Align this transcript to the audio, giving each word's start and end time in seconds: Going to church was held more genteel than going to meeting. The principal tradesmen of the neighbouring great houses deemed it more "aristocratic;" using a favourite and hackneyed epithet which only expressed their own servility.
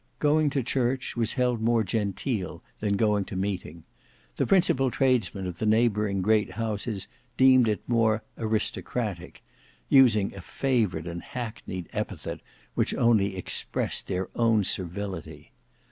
Going 0.17 0.49
to 0.49 0.63
church 0.63 1.15
was 1.15 1.33
held 1.33 1.61
more 1.61 1.83
genteel 1.83 2.63
than 2.79 2.97
going 2.97 3.23
to 3.25 3.35
meeting. 3.35 3.83
The 4.37 4.47
principal 4.47 4.89
tradesmen 4.89 5.45
of 5.45 5.59
the 5.59 5.67
neighbouring 5.67 6.23
great 6.23 6.53
houses 6.53 7.07
deemed 7.37 7.67
it 7.67 7.87
more 7.87 8.23
"aristocratic;" 8.35 9.43
using 9.89 10.33
a 10.33 10.41
favourite 10.41 11.05
and 11.05 11.21
hackneyed 11.21 11.87
epithet 11.93 12.39
which 12.73 12.95
only 12.95 13.37
expressed 13.37 14.07
their 14.07 14.27
own 14.33 14.63
servility. 14.63 15.51